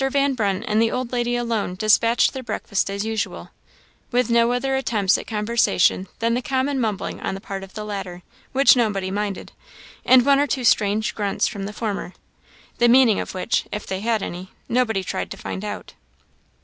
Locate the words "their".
2.33-2.41